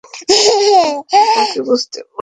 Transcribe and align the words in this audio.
তাকে 1.35 1.59
বুঝতে 1.61 1.99
হবে। 2.01 2.19